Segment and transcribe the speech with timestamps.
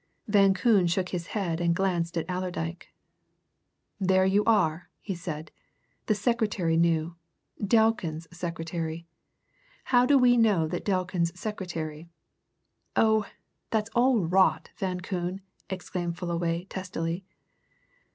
[0.27, 2.87] Van Koon shook his head and glanced at Allerdyke.
[3.99, 5.51] "There you are!" he said.
[6.07, 7.17] "The secretary knew
[7.63, 9.05] Delkin's secretary!
[9.83, 12.09] How do we know that Delkin's secretary?"
[12.95, 13.27] "Oh,
[13.69, 17.23] that's all rot, Van Koon!" exclaimed Fullaway testily.